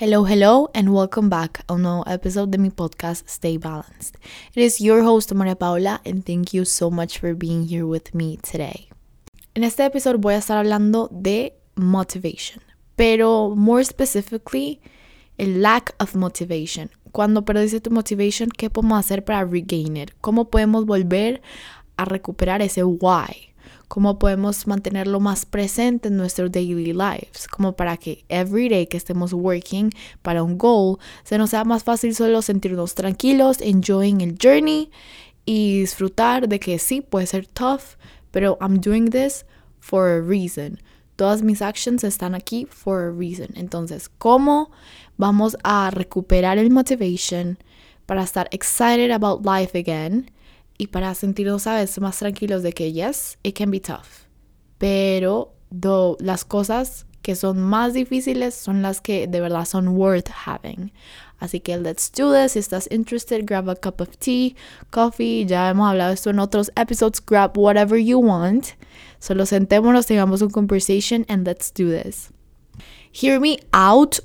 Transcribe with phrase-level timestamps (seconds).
[0.00, 4.16] Hello, hello, and welcome back a nuevo episode de mi podcast Stay Balanced.
[4.54, 8.14] It is your host, Maria Paula, and thank you so much for being here with
[8.14, 8.88] me today.
[9.54, 12.62] En este episodio voy a estar hablando de motivation,
[12.96, 14.80] pero more specifically,
[15.36, 16.88] el lack of motivation.
[17.12, 20.12] Cuando perdiste tu motivation, ¿qué podemos hacer para regain it?
[20.22, 21.42] ¿Cómo podemos volver
[21.98, 23.49] a recuperar ese why?
[23.90, 28.96] Cómo podemos mantenerlo más presente en nuestro daily lives, como para que every day que
[28.96, 29.90] estemos working
[30.22, 34.92] para un goal, se nos sea más fácil solo sentirnos tranquilos, enjoying el journey
[35.44, 37.96] y disfrutar de que sí, puede ser tough,
[38.30, 39.44] pero I'm doing this
[39.80, 40.78] for a reason.
[41.16, 43.48] Todas mis actions están aquí for a reason.
[43.56, 44.70] Entonces, ¿cómo
[45.16, 47.58] vamos a recuperar el motivation
[48.06, 50.30] para estar excited about life again?
[50.80, 54.24] Y para sentirnos, sabes, más tranquilos de que, yes, it can be tough.
[54.78, 55.52] Pero
[56.20, 60.90] las cosas que son más difíciles son las que de verdad son worth having.
[61.38, 62.52] Así que let's do this.
[62.52, 64.54] Si estás interested, grab a cup of tea,
[64.90, 65.44] coffee.
[65.44, 67.22] Ya hemos hablado de esto en otros episodes.
[67.24, 68.68] Grab whatever you want.
[69.18, 72.30] Solo sentémonos, tengamos un conversation and let's do this.
[73.12, 74.20] Hear me out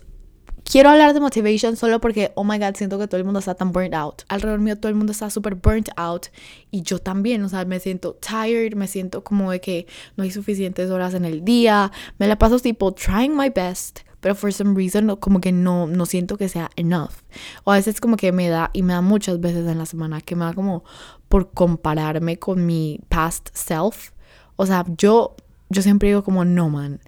[0.66, 3.56] quiero hablar de motivation solo porque, oh my god, siento que todo el mundo está
[3.56, 4.24] tan burnt out.
[4.28, 6.28] Alrededor mío todo el mundo está súper burnt out
[6.72, 10.32] y yo también, o sea, me siento tired, me siento como de que no hay
[10.32, 14.76] suficientes horas en el día, me la paso tipo trying my best, pero for some
[14.76, 17.22] reason como que no, no siento que sea enough.
[17.64, 20.20] O a veces como que me da, y me da muchas veces en la semana,
[20.20, 20.84] que me da como
[21.30, 24.12] por compararme con mi past self.
[24.56, 25.36] O sea, yo,
[25.70, 27.02] yo siempre digo como, no man,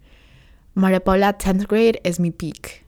[0.75, 2.86] María Paula 10th grade es mi peak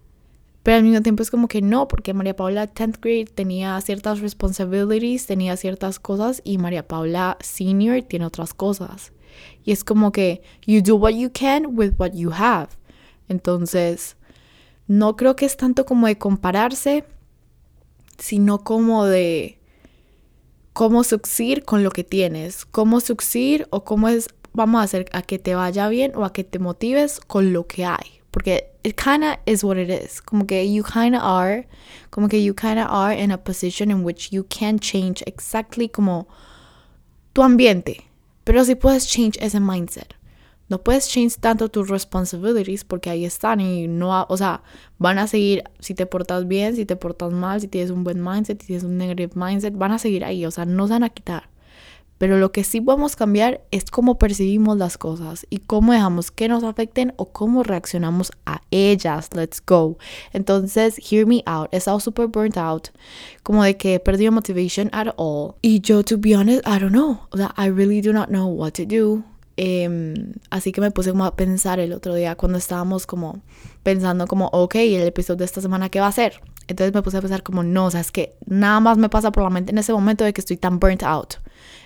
[0.64, 4.20] pero al mismo tiempo es como que no, porque María Paula 10th grade tenía ciertas
[4.20, 9.14] responsibilities, tenía ciertas cosas y María Paula senior tiene otras cosas.
[9.64, 12.70] Y es como que you do what you can with what you have.
[13.30, 14.18] Entonces,
[14.88, 17.06] no creo que es tanto como de compararse,
[18.18, 19.60] sino como de
[20.74, 25.22] cómo succeed con lo que tienes, cómo succeed o cómo es, vamos a hacer a
[25.22, 28.19] que te vaya bien o a que te motives con lo que hay.
[28.32, 30.22] Porque it kinda is what it is.
[30.22, 31.68] Como que you kinda are,
[32.10, 36.28] como que you kinda are in a position in which you can change exactly como
[37.34, 38.06] tu ambiente.
[38.44, 40.16] Pero si puedes change ese mindset.
[40.70, 44.62] No puedes change tanto tus responsibilities porque ahí están y no, o sea,
[45.00, 48.24] van a seguir si te portas bien, si te portas mal, si tienes un buen
[48.24, 51.04] mindset, si tienes un negative mindset, van a seguir ahí, o sea, no se van
[51.04, 51.50] a quitar.
[52.20, 56.48] Pero lo que sí podemos cambiar es cómo percibimos las cosas y cómo dejamos que
[56.48, 59.30] nos afecten o cómo reaccionamos a ellas.
[59.34, 59.98] Let's go.
[60.34, 61.70] Entonces, hear me out.
[61.72, 62.90] He estado super burnt out.
[63.42, 65.56] Como de que he perdido motivation at all.
[65.64, 67.22] Y yo, to be honest, I don't know.
[67.58, 69.24] I really do not know what to do.
[69.62, 73.42] Em, así que me puse como a pensar el otro día cuando estábamos como
[73.84, 76.42] pensando como, ok, el episodio de esta semana, ¿qué va a ser?
[76.68, 79.32] Entonces me puse a pensar como, no, o sea, es que nada más me pasa
[79.32, 81.36] por la mente en ese momento de que estoy tan burnt out.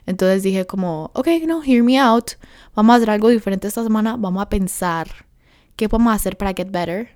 [0.06, 2.32] Entonces dije como, ok, no, hear me out.
[2.76, 4.16] Vamos a hacer algo diferente esta semana.
[4.18, 5.08] Vamos a pensar
[5.76, 7.10] qué podemos hacer para get better.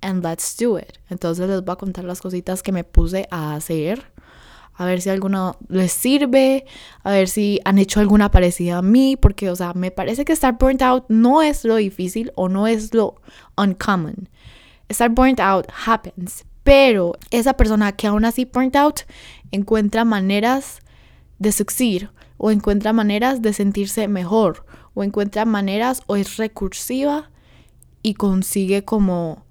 [0.00, 0.98] And let's do it.
[1.08, 4.12] Entonces les voy a contar las cositas que me puse a hacer.
[4.74, 6.66] A ver si alguno les sirve.
[7.02, 9.16] A ver si han hecho alguna parecida a mí.
[9.16, 12.66] Porque, o sea, me parece que estar burnt out no es lo difícil o no
[12.66, 13.14] es lo
[13.56, 14.28] uncommon.
[14.88, 16.44] Estar burnt out happens.
[16.62, 19.00] Pero esa persona que aún así burnt out
[19.52, 20.80] encuentra maneras
[21.38, 24.64] de succeed o encuentra maneras de sentirse mejor
[24.94, 27.30] o encuentra maneras o es recursiva
[28.02, 29.44] y consigue como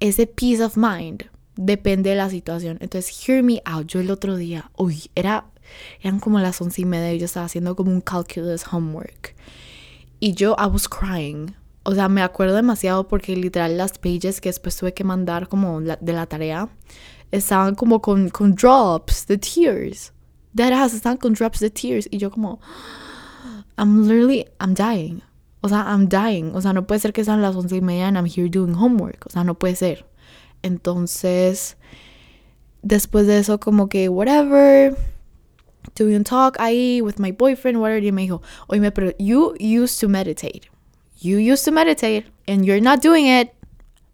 [0.00, 1.24] ese peace of mind.
[1.56, 2.76] Depende de la situación.
[2.80, 3.86] Entonces, hear me out.
[3.86, 5.46] Yo el otro día, uy, era,
[6.02, 9.34] eran como las once y media y yo estaba haciendo como un calculus homework.
[10.20, 11.54] Y yo, I was crying.
[11.84, 15.80] O sea, me acuerdo demasiado porque literal las pages que después tuve que mandar como
[15.80, 16.68] de la tarea
[17.30, 20.12] estaban como con, con drops de tears
[20.56, 22.08] dead ass están con drops de tears.
[22.10, 22.60] Y yo como
[23.78, 25.22] I'm literally I'm dying.
[25.60, 26.54] O sea I'm dying.
[26.54, 28.74] O sea no puede ser que sean las once y media and I'm here doing
[28.74, 29.26] homework.
[29.26, 30.06] O sea no puede ser.
[30.62, 31.76] Entonces
[32.82, 34.96] después de eso como que whatever
[35.94, 38.02] doing talk ahí with my boyfriend whatever.
[38.02, 40.70] Y me dijo oye pero you used to meditate.
[41.20, 43.52] You used to meditate and you're not doing it.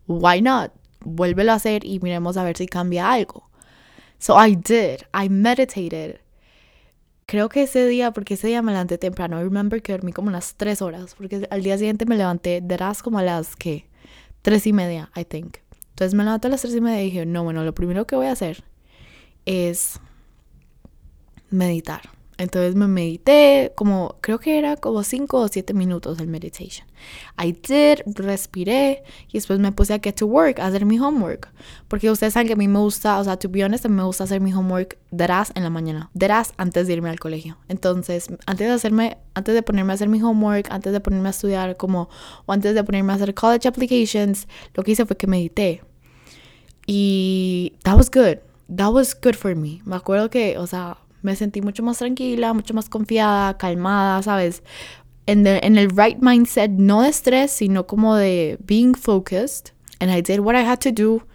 [0.07, 0.73] Why not
[1.05, 3.49] vuélvelo a hacer y miremos a ver si cambia algo.
[4.19, 5.05] So I did.
[5.13, 6.21] I meditated
[7.27, 10.29] creo que ese día, porque ese día me levanté temprano, I remember que dormí como
[10.29, 13.87] unas tres horas, porque al día siguiente me levanté, de las como a las, que
[14.43, 15.59] Tres y media, I think.
[15.91, 18.17] Entonces me levanté a las tres y media y dije, no, bueno, lo primero que
[18.17, 18.65] voy a hacer
[19.47, 20.01] es
[21.49, 22.03] meditar.
[22.43, 26.89] Entonces me medité como, creo que era como 5 o 7 minutos el meditation.
[27.41, 31.49] I did, respiré y después me puse a get to work, a hacer mi homework.
[31.87, 34.25] Porque ustedes saben que a mí me gusta, o sea, to be honest, me gusta
[34.25, 37.59] hacer mi homework detrás en la mañana, detrás antes de irme al colegio.
[37.69, 41.31] Entonces, antes de hacerme, antes de ponerme a hacer mi homework, antes de ponerme a
[41.31, 42.09] estudiar como,
[42.47, 45.83] o antes de ponerme a hacer college applications, lo que hice fue que medité.
[46.89, 48.39] Y that was good.
[48.75, 49.81] That was good for me.
[49.85, 54.63] Me acuerdo que, o sea, me sentí mucho más tranquila, mucho más confiada, calmada, ¿sabes?
[55.27, 59.73] En, en el right mindset, no de estrés, sino como de being focused.
[60.01, 61.27] And I did what I had to do.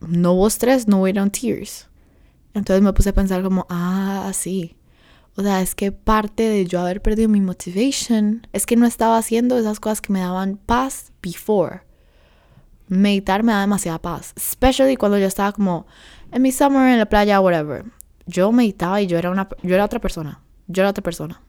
[0.00, 1.88] No hubo estrés, no hubieron tears.
[2.54, 4.76] Entonces me puse a pensar como, ah, sí.
[5.36, 9.16] O sea, es que parte de yo haber perdido mi motivation es que no estaba
[9.16, 11.80] haciendo esas cosas que me daban paz before.
[12.88, 14.34] Meditar me da demasiada paz.
[14.36, 15.86] Especially cuando yo estaba como
[16.30, 17.84] en mi summer, en la playa, whatever
[18.26, 20.40] yo meditaba y yo era, una, yo era otra persona.
[20.66, 21.42] Yo era otra persona.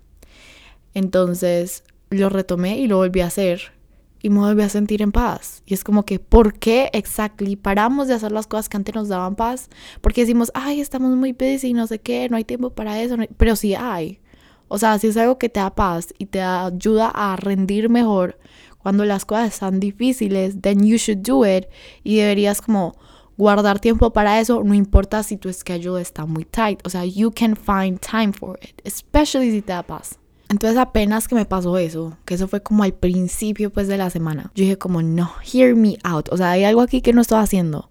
[0.94, 3.74] Entonces lo retomé y lo volví a hacer
[4.22, 5.64] y me volví a sentir en paz.
[5.66, 9.10] Y es como que, ¿por qué exactly paramos de hacer las cosas que antes nos
[9.10, 9.70] daban paz?
[10.02, 13.18] Porque decimos, ay, estamos muy busy, no sé qué, no hay tiempo para eso.
[13.38, 14.22] Pero sí hay.
[14.70, 18.40] O sea, si es algo que te da paz y te ayuda a rendir mejor
[18.78, 21.66] cuando las cosas están difíciles, then you should do it.
[22.04, 22.96] Y deberías como
[23.38, 26.86] guardar tiempo para eso, no importa si tu schedule está muy tight.
[26.86, 30.20] O sea, you can find time for it, especially si te da paz.
[30.50, 34.10] Entonces apenas que me pasó eso, que eso fue como al principio pues de la
[34.10, 36.30] semana, yo dije como, no, hear me out.
[36.32, 37.90] O sea, hay algo aquí que no estoy haciendo.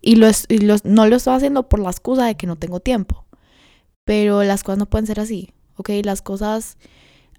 [0.00, 0.28] Y, lo,
[0.84, 3.26] no lo estoy haciendo por la excusa de que no tengo tiempo.
[4.04, 5.90] Pero las cosas no pueden ser así, ¿ok?
[6.02, 6.78] Las cosas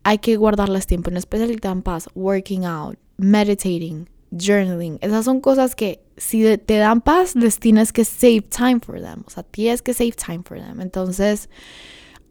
[0.04, 4.98] hay que guardarlas tiempo, en especial te dan paz, working out, meditating, journaling.
[5.02, 9.24] Esas son cosas que si te dan paz, les tienes que save time for them.
[9.26, 10.82] O sea, tienes que save time for them.
[10.82, 11.50] Entonces,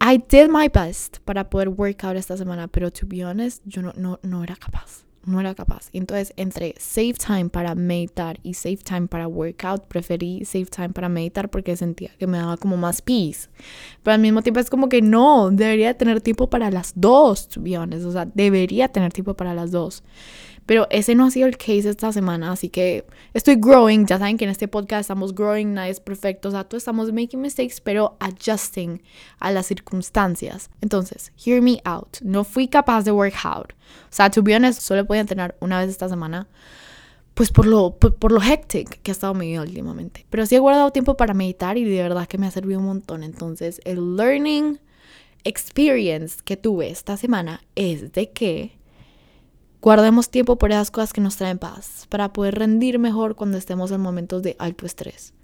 [0.01, 3.83] I did my best para poder work out esta semana, pero to be honest, yo
[3.83, 5.05] no, no, no era capaz.
[5.27, 5.91] No era capaz.
[5.93, 11.09] Entonces, entre save time para meditar y save time para workout, preferí save time para
[11.09, 13.49] meditar porque sentía que me daba como más peace.
[14.03, 17.61] Pero al mismo tiempo es como que no, debería tener tiempo para las dos, to
[17.61, 18.07] be honest.
[18.07, 20.03] O sea, debería tener tiempo para las dos.
[20.69, 24.05] Pero ese no ha sido el case esta semana, así que estoy growing.
[24.05, 27.11] Ya saben que en este podcast estamos growing, nadie es perfecto, o sea, todos estamos
[27.11, 29.01] making mistakes, pero adjusting
[29.39, 30.69] a las circunstancias.
[30.83, 32.19] Entonces, hear me out.
[32.21, 33.73] No fui capaz de work out.
[33.73, 36.49] O sea, to be honest, solo podía entrenar una vez esta semana.
[37.33, 40.27] Pues por lo, por, lo hectic que ha estado mi vida últimamente.
[40.29, 42.85] Pero sí he guardado tiempo para meditar y de verdad que me ha servido un
[42.85, 43.23] montón.
[43.23, 44.81] Entonces, el learning
[45.45, 48.78] experience que tuve esta semana es de que
[49.81, 53.91] Guardemos tiempo por esas cosas que nos traen paz, para poder rendir mejor cuando estemos
[53.93, 55.35] en momentos de alto estrés.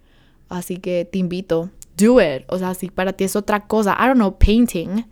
[0.48, 2.44] Así que te invito, do it.
[2.48, 5.06] O sea, si para ti es otra cosa, I don't know, painting,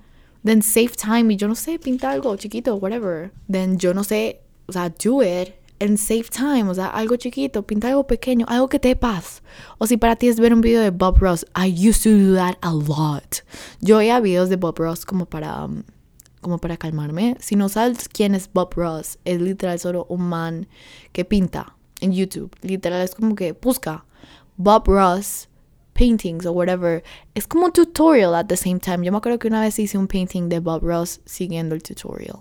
[0.44, 3.32] then save time y yo no sé, pinta algo chiquito, whatever.
[3.50, 7.62] Then yo no sé, o sea, do it and save time, o sea, algo chiquito,
[7.62, 9.42] pinta algo pequeño, algo que te dé paz.
[9.78, 12.34] O si para ti es ver un video de Bob Ross, I used to do
[12.34, 13.44] that a lot.
[13.80, 15.82] Yo veía videos de Bob Ross como para um,
[16.42, 17.36] como para calmarme.
[17.40, 20.68] Si no sabes quién es Bob Ross, es literal solo un man
[21.12, 22.54] que pinta en YouTube.
[22.60, 24.04] Literal es como que busca
[24.58, 25.48] Bob Ross
[25.94, 27.02] paintings o whatever.
[27.34, 29.06] Es como un tutorial at the same time.
[29.06, 32.38] Yo me acuerdo que una vez hice un painting de Bob Ross siguiendo el tutorial.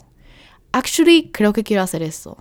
[0.74, 2.38] Actually, creo que quiero hacer esto.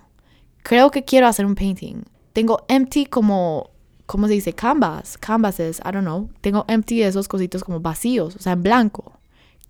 [0.63, 2.03] Creo que quiero hacer un painting.
[2.33, 3.71] Tengo empty como
[4.05, 4.53] ¿cómo se dice?
[4.53, 6.29] Canvas, canvases, I don't know.
[6.41, 9.20] Tengo empty esos cositos como vacíos, o sea, en blanco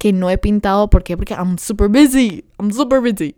[0.02, 0.90] que no he pintado.
[0.90, 1.16] ¿Por qué?
[1.16, 2.44] Porque I'm super busy.
[2.58, 3.36] I'm super busy.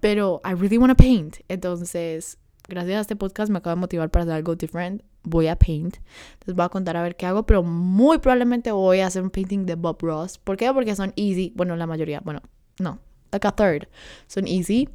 [0.00, 1.36] Pero I really want to paint.
[1.46, 5.04] Entonces, gracias a este podcast me acaba de motivar para hacer algo different.
[5.22, 5.98] Voy a paint.
[6.44, 9.30] Les voy a contar a ver qué hago, pero muy probablemente voy a hacer un
[9.30, 10.38] painting de Bob Ross.
[10.38, 10.72] ¿Por qué?
[10.72, 11.52] Porque son easy.
[11.54, 12.18] Bueno, la mayoría.
[12.18, 12.42] Bueno,
[12.80, 12.98] no.
[13.30, 13.86] Like a third.
[14.26, 14.88] Son easy.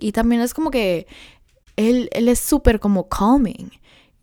[0.00, 1.06] Y también es como que
[1.76, 3.70] él, él es súper como calming.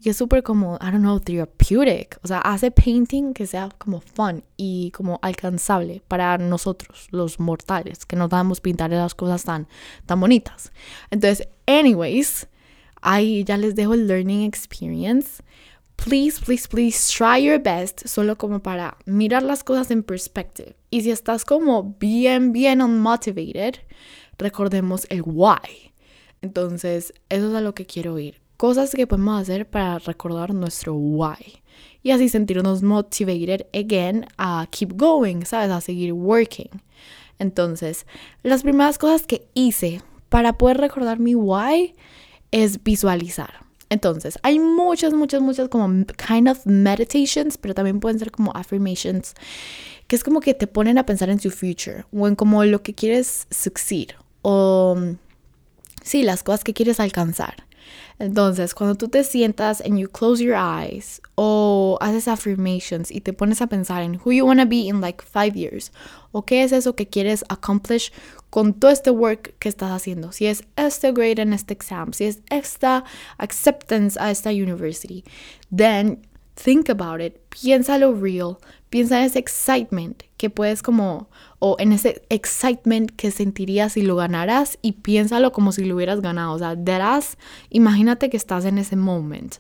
[0.06, 2.20] Y es súper como, I don't know, therapeutic.
[2.24, 8.06] O sea, hace painting que sea como fun y como alcanzable para nosotros, los mortales,
[8.06, 9.66] que no damos pintar las cosas tan,
[10.06, 10.74] tan bonitas.
[11.10, 12.50] Entonces, anyways,
[13.02, 15.42] ahí ya les dejo el learning experience.
[15.96, 20.76] Please, please, please try your best, solo como para mirar las cosas en perspective.
[20.90, 23.76] Y si estás como bien, bien unmotivated,
[24.38, 25.94] recordemos el why.
[26.42, 30.94] Entonces, eso es a lo que quiero ir cosas que podemos hacer para recordar nuestro
[30.94, 31.62] why
[32.02, 35.72] y así sentirnos motivated again a keep going, ¿sabes?
[35.72, 36.70] A seguir working.
[37.40, 38.06] Entonces,
[38.44, 41.96] las primeras cosas que hice para poder recordar mi why
[42.52, 43.64] es visualizar.
[43.90, 49.36] Entonces, hay muchas, muchas, muchas como kind of meditations, pero también pueden ser como affirmations
[50.08, 52.82] que es como que te ponen a pensar en tu future o en como lo
[52.82, 54.10] que quieres succeed
[54.42, 54.98] o
[56.04, 57.66] sí, las cosas que quieres alcanzar.
[58.20, 63.34] Entonces, cuando tú te sientas and you close your eyes o haces affirmations y te
[63.34, 65.92] pones a pensar en who you want to be in like five years
[66.32, 68.12] o qué es eso que quieres accomplish
[68.50, 72.26] con todo este work que estás haciendo, si es este grade en este exam, si
[72.26, 73.04] es esta
[73.40, 75.24] acceptance a esta university,
[75.76, 76.20] then
[76.54, 78.58] think about it, piénsalo real,
[78.92, 84.78] piensa en ese excitement puedes como, o en ese excitement que sentirías si lo ganaras
[84.82, 87.38] y piénsalo como si lo hubieras ganado, o sea, darás,
[87.70, 89.56] imagínate que estás en ese moment.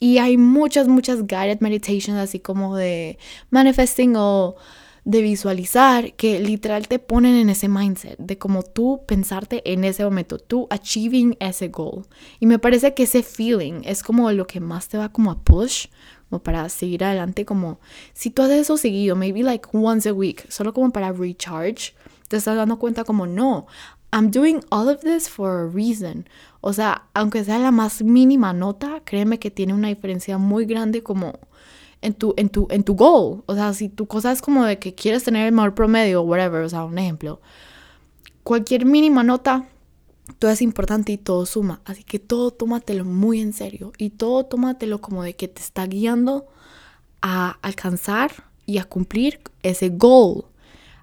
[0.00, 3.18] Y hay muchas, muchas guided meditations así como de
[3.50, 4.56] manifesting o
[5.08, 10.04] de visualizar que literal te ponen en ese mindset de como tú pensarte en ese
[10.04, 12.04] momento, tú achieving ese goal.
[12.40, 15.42] Y me parece que ese feeling es como lo que más te va como a
[15.42, 15.86] push
[16.28, 17.80] como para seguir adelante, como
[18.12, 21.94] si tú haces eso seguido, maybe like once a week, solo como para recharge,
[22.28, 23.66] te estás dando cuenta como no,
[24.12, 26.28] I'm doing all of this for a reason.
[26.60, 31.02] O sea, aunque sea la más mínima nota, créeme que tiene una diferencia muy grande
[31.02, 31.38] como
[32.00, 33.42] en tu, en tu, en tu goal.
[33.46, 36.62] O sea, si tu cosa es como de que quieres tener el mejor promedio whatever,
[36.62, 37.40] o sea, un ejemplo.
[38.44, 39.66] Cualquier mínima nota
[40.38, 41.80] todo es importante y todo suma.
[41.84, 45.86] Así que todo tómatelo muy en serio y todo tómatelo como de que te está
[45.86, 46.46] guiando
[47.22, 50.44] a alcanzar y a cumplir ese goal.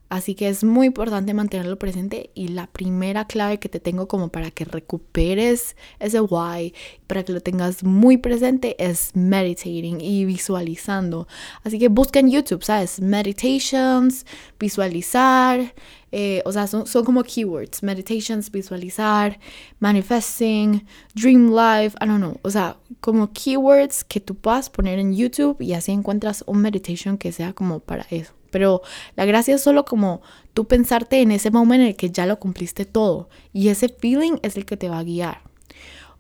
[0.08, 4.30] Así que es muy importante mantenerlo presente y la primera clave que te tengo como
[4.30, 6.74] para que recuperes ese why,
[7.08, 11.28] para que lo tengas muy presente es meditating y visualizando.
[11.64, 13.02] Así que busca en YouTube, ¿sabes?
[13.02, 14.28] Meditations,
[14.60, 15.74] visualizar,
[16.12, 19.40] eh, o sea, son, son, como keywords, meditations, visualizar,
[19.80, 20.86] manifesting,
[21.16, 25.60] dream life, I don't know, o sea, como keywords que tú puedas poner en YouTube
[25.62, 28.34] y así encuentras un meditation que sea como para eso.
[28.56, 28.82] Pero
[29.18, 30.22] la gracia es solo como
[30.54, 34.38] tú pensarte en ese momento en el que ya lo cumpliste todo y ese feeling
[34.44, 35.42] es el que te va a guiar.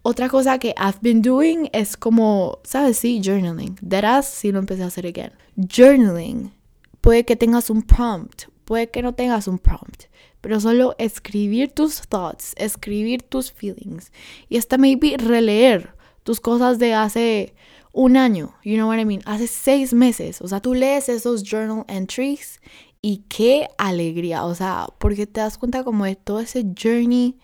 [0.01, 2.97] Otra cosa que I've been doing es como, ¿sabes?
[2.97, 3.77] Sí, journaling.
[3.81, 5.31] Deadass si lo empecé a hacer again.
[5.55, 6.51] Journaling.
[6.99, 10.07] Puede que tengas un prompt, puede que no tengas un prompt,
[10.41, 14.11] pero solo escribir tus thoughts, escribir tus feelings
[14.49, 17.55] y hasta maybe releer tus cosas de hace
[17.95, 21.43] un año, you know what I mean, hace seis meses, o sea, tú lees esos
[21.43, 22.59] journal entries
[23.01, 27.37] y qué alegría, o sea, porque te das cuenta como de todo ese journey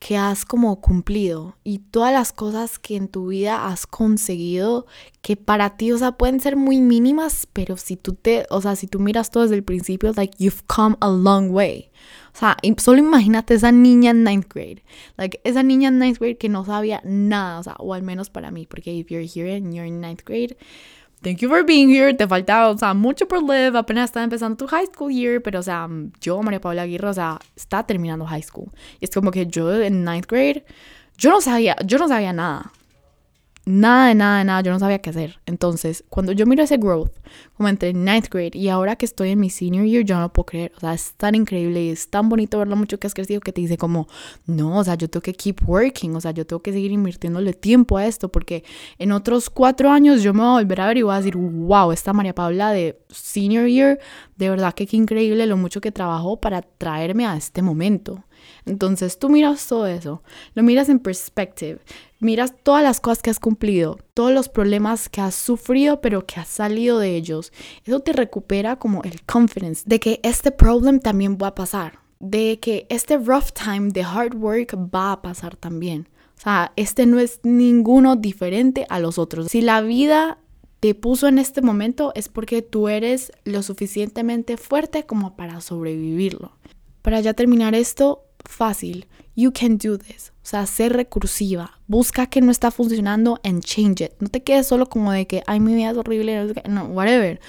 [0.00, 4.86] que has como cumplido y todas las cosas que en tu vida has conseguido
[5.22, 8.74] que para ti, o sea, pueden ser muy mínimas, pero si tú te, o sea,
[8.74, 11.92] si tú miras todo desde el principio, like you've come a long way.
[12.36, 14.82] O sea, solo imagínate esa niña en ninth grade.
[15.16, 18.28] Like, esa niña en ninth grade que no sabía nada, o sea, o al menos
[18.28, 20.54] para mí, porque if you're here and you're in ninth grade,
[21.22, 22.12] thank you for being here.
[22.12, 23.78] Te falta, o sea, mucho por live.
[23.78, 25.88] Apenas está empezando tu high school year, pero, o sea,
[26.20, 28.70] yo, María Paula Aguirre, o sea, está terminando high school.
[29.00, 30.66] Y es como que yo en ninth grade,
[31.16, 32.70] yo no sabía, yo no sabía nada
[33.66, 35.40] nada de nada de nada, yo no sabía qué hacer.
[35.44, 37.12] Entonces, cuando yo miro ese growth,
[37.56, 40.32] como entre ninth grade y ahora que estoy en mi senior year, yo no lo
[40.32, 40.72] puedo creer.
[40.76, 43.40] O sea, es tan increíble y es tan bonito ver lo mucho que has crecido
[43.40, 44.06] que te dice como,
[44.46, 47.52] no, o sea, yo tengo que keep working, o sea, yo tengo que seguir invirtiéndole
[47.54, 48.64] tiempo a esto porque
[48.98, 51.36] en otros cuatro años yo me voy a volver a ver y voy a decir,
[51.36, 53.98] wow, esta María Paula de senior year,
[54.36, 58.24] de verdad que qué increíble lo mucho que trabajó para traerme a este momento.
[58.64, 60.22] Entonces tú miras todo eso,
[60.54, 61.80] lo miras en perspective,
[62.20, 66.40] miras todas las cosas que has cumplido, todos los problemas que has sufrido pero que
[66.40, 67.52] has salido de ellos.
[67.84, 72.58] Eso te recupera como el confidence de que este problem también va a pasar, de
[72.60, 76.08] que este rough time de hard work va a pasar también.
[76.36, 79.48] O sea, este no es ninguno diferente a los otros.
[79.48, 80.38] Si la vida
[80.80, 86.52] te puso en este momento es porque tú eres lo suficientemente fuerte como para sobrevivirlo.
[87.00, 89.06] Para ya terminar esto, fácil.
[89.34, 90.32] You can do this.
[90.46, 91.80] O sea, ser recursiva.
[91.88, 94.12] Busca que no está funcionando and change it.
[94.20, 97.40] No te quedes solo como de que, ay, mi vida es horrible, no, whatever.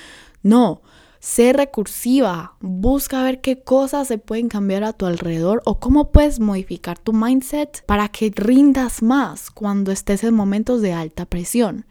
[0.41, 0.81] No,
[1.19, 2.55] ser recursiva.
[2.59, 7.13] Busca ver qué cosas se pueden cambiar a tu alrededor o cómo puedes modificar tu
[7.13, 11.85] mindset para que rindas más cuando estés en momentos de alta presión.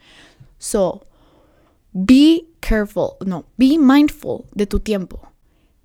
[0.58, 1.02] So,
[1.92, 5.20] be careful, no, be mindful de tu tiempo.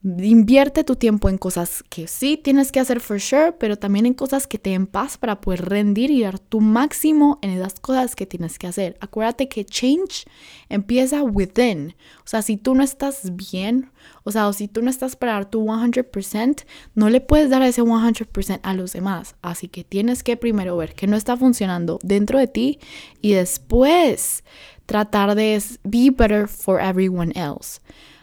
[0.03, 4.15] Invierte tu tiempo en cosas que sí tienes que hacer for sure, pero también en
[4.15, 8.15] cosas que te den paz para poder rendir y dar tu máximo en esas cosas
[8.15, 8.98] que tienes que hacer.
[9.00, 10.25] Acuérdate que change
[10.70, 11.93] empieza within.
[12.25, 13.91] O sea, si tú no estás bien,
[14.24, 16.65] o sea, o si tú no estás para dar tu 100%,
[16.96, 19.36] no le puedes dar ese 100% a los demás.
[19.43, 22.79] Así que tienes que primero ver que no está funcionando dentro de ti
[23.22, 24.43] y después
[24.88, 27.79] tratar de be better for everyone else.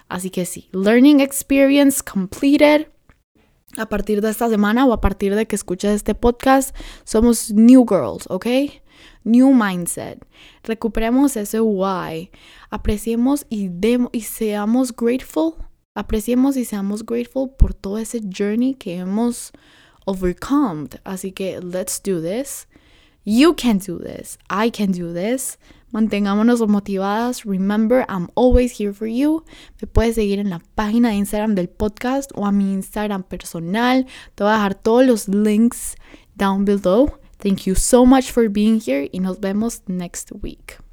[0.09, 2.89] Así que sí, learning experience completed.
[3.77, 6.75] A partir de esta semana o a partir de que escuches este podcast,
[7.05, 8.47] somos new girls, ¿ok?
[9.25, 10.25] New mindset.
[10.65, 12.31] Recuperemos ese why.
[12.71, 13.71] Apreciemos y,
[14.13, 15.55] y seamos grateful.
[15.95, 19.53] Apreciemos y seamos grateful por todo ese journey que hemos
[20.07, 20.89] overcome.
[21.05, 22.67] Así que let's do this.
[23.25, 24.39] You can do this.
[24.49, 25.59] I can do this.
[25.91, 27.45] Mantengámonos motivadas.
[27.45, 29.45] Remember, I'm always here for you.
[29.81, 34.07] Me puedes seguir en la página de Instagram del podcast o a mi Instagram personal.
[34.35, 35.97] Te voy a dejar todos los links
[36.37, 37.19] down below.
[37.39, 40.88] Thank you so much for being here y nos vemos next week.